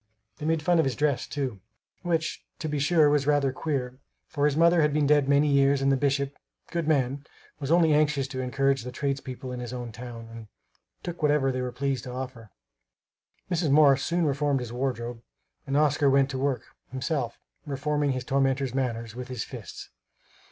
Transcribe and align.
They 0.39 0.47
made 0.47 0.63
fun 0.63 0.79
of 0.79 0.85
his 0.85 0.95
dress, 0.95 1.27
too, 1.27 1.59
which 2.01 2.43
to 2.57 2.67
be 2.67 2.79
sure 2.79 3.07
was 3.07 3.27
rather 3.27 3.51
queer, 3.53 3.99
for 4.25 4.45
his 4.45 4.57
mother 4.57 4.81
had 4.81 4.93
been 4.95 5.05
dead 5.05 5.29
many 5.29 5.47
years 5.47 5.79
and 5.79 5.91
the 5.91 5.95
bishop, 5.95 6.33
good 6.71 6.87
man, 6.87 7.23
was 7.59 7.69
only 7.69 7.93
anxious 7.93 8.27
to 8.29 8.39
encourage 8.41 8.81
the 8.83 8.91
tradespeople 8.91 9.51
in 9.51 9.59
his 9.59 9.73
own 9.73 9.91
town, 9.91 10.27
and 10.31 10.47
took 11.03 11.21
whatever 11.21 11.51
they 11.51 11.61
were 11.61 11.71
pleased 11.71 12.05
to 12.05 12.11
offer. 12.11 12.49
Mrs. 13.51 13.69
Morris 13.69 14.01
soon 14.03 14.25
reformed 14.25 14.61
his 14.61 14.73
wardrobe, 14.73 15.21
and 15.67 15.77
Oscar 15.77 16.09
went 16.09 16.31
to 16.31 16.39
work, 16.39 16.63
himself, 16.89 17.37
reforming 17.67 18.09
his 18.13 18.23
tormentors' 18.25 18.73
manners 18.73 19.13
with 19.13 19.27
his 19.27 19.43
fists. 19.43 19.91